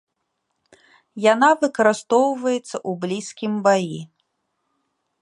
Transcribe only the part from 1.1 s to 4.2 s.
Яна выкарыстоўваецца ў блізкім баі.